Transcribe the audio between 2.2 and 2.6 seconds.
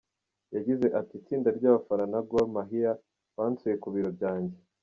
Gor